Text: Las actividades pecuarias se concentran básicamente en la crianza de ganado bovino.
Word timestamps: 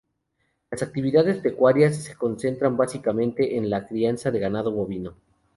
Las 0.71 0.81
actividades 0.81 1.37
pecuarias 1.41 1.95
se 1.95 2.15
concentran 2.15 2.75
básicamente 2.75 3.57
en 3.57 3.69
la 3.69 3.87
crianza 3.87 4.31
de 4.31 4.39
ganado 4.39 4.71
bovino. 4.71 5.13